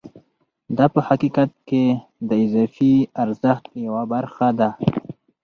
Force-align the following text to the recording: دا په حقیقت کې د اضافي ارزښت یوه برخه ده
دا 0.77 0.85
په 0.93 0.99
حقیقت 1.07 1.51
کې 1.67 1.83
د 2.29 2.31
اضافي 2.45 2.93
ارزښت 3.23 3.65
یوه 3.85 4.03
برخه 4.13 4.47
ده 4.59 4.69